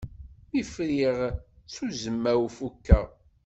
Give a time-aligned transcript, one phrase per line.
[0.49, 3.05] Mi friɣ ttuzma-w fukeɣ.